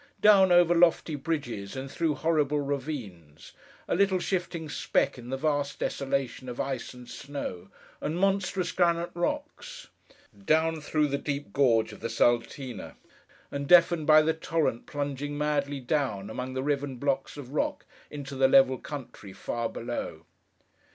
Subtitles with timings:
[0.19, 3.51] Down, over lofty bridges, and through horrible ravines:
[3.87, 7.69] a little shifting speck in the vast desolation of ice and snow,
[8.01, 9.89] and monstrous granite rocks;
[10.43, 12.95] down through the deep Gorge of the Saltine,
[13.51, 18.33] and deafened by the torrent plunging madly down, among the riven blocks of rock, into
[18.35, 20.25] the level country, far below.